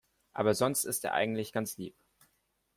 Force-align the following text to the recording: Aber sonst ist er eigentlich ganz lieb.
Aber 0.33 0.55
sonst 0.55 0.83
ist 0.85 1.03
er 1.05 1.13
eigentlich 1.13 1.53
ganz 1.53 1.77
lieb. 1.77 1.93